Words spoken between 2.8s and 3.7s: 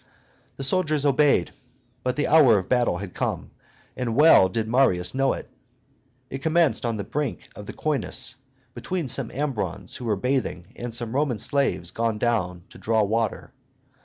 had come,